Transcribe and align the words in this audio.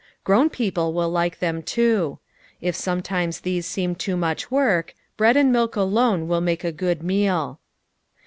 Grown 0.23 0.49
people 0.49 0.93
will 0.93 1.11
like 1.11 1.37
them, 1.37 1.61
too. 1.61 2.17
If 2.59 2.75
sometimes 2.75 3.41
these 3.41 3.67
seem 3.67 3.93
too 3.93 4.17
much 4.17 4.49
work, 4.49 4.95
bread 5.15 5.37
and 5.37 5.51
milk 5.51 5.75
alone 5.75 6.27
will 6.27 6.41
make 6.41 6.63
a 6.63 6.71
good 6.71 7.03
meal. 7.03 7.59